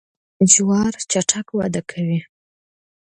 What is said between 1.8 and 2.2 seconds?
کوي.